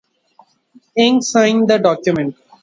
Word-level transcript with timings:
Ink 0.95 1.21
sign 1.21 1.67
the 1.67 1.77
document 1.77 2.35